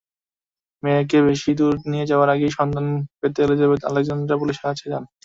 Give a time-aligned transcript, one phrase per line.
[0.83, 2.85] মেয়েকে বেশি দূর নিয়ে যাওয়ার আগেই সন্ধান
[3.19, 5.03] পেতে এলিজাবেথ-আলেজান্দ্রা পুলিশের কাছে যান।